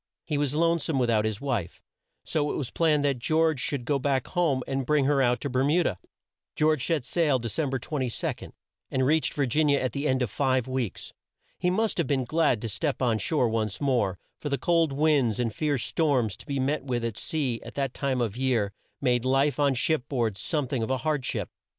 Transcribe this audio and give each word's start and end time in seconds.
He 0.25 0.39
was 0.39 0.55
lone 0.55 0.79
some 0.79 0.97
with 0.97 1.11
out 1.11 1.25
his 1.25 1.39
wife, 1.39 1.79
so 2.23 2.51
it 2.51 2.55
was 2.55 2.71
planned 2.71 3.05
that 3.05 3.19
George 3.19 3.59
should 3.59 3.85
go 3.85 3.99
back 3.99 4.25
home 4.29 4.63
and 4.65 4.83
bring 4.83 5.05
her 5.05 5.21
out 5.21 5.39
to 5.41 5.47
Ber 5.47 5.63
mu 5.63 5.83
da. 5.83 5.93
George 6.55 6.83
set 6.87 7.05
sail, 7.05 7.37
De 7.37 7.47
cem 7.47 7.69
ber 7.69 7.77
22, 7.77 8.51
and 8.89 9.05
reached 9.05 9.35
Vir 9.35 9.45
gin 9.45 9.69
i 9.69 9.73
a 9.73 9.79
at 9.79 9.91
the 9.91 10.07
end 10.07 10.23
of 10.23 10.31
five 10.31 10.67
weeks. 10.67 11.13
He 11.59 11.69
must 11.69 11.99
have 11.99 12.07
been 12.07 12.25
glad 12.25 12.63
to 12.63 12.67
step 12.69 12.99
on 12.99 13.19
shore 13.19 13.47
once 13.47 13.79
more, 13.79 14.17
for 14.39 14.49
the 14.49 14.57
cold 14.57 14.91
winds 14.91 15.39
and 15.39 15.53
fierce 15.53 15.83
storms 15.83 16.35
to 16.37 16.47
be 16.47 16.57
met 16.59 16.83
with 16.83 17.05
at 17.05 17.15
sea, 17.15 17.61
at 17.61 17.75
that 17.75 17.93
time 17.93 18.21
of 18.21 18.33
the 18.33 18.41
year, 18.41 18.73
made 19.01 19.23
life 19.23 19.59
on 19.59 19.75
ship 19.75 20.09
board 20.09 20.35
some 20.35 20.67
thing 20.67 20.81
of 20.81 20.89
a 20.89 20.97
hard 21.05 21.23
ship. 21.23 21.51